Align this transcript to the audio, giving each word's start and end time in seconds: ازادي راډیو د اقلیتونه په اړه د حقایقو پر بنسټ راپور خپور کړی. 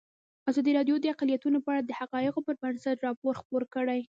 ازادي 0.49 0.71
راډیو 0.77 0.95
د 1.01 1.05
اقلیتونه 1.13 1.57
په 1.61 1.69
اړه 1.73 1.81
د 1.83 1.91
حقایقو 1.99 2.45
پر 2.47 2.55
بنسټ 2.61 2.97
راپور 3.07 3.33
خپور 3.41 3.63
کړی. 3.73 4.01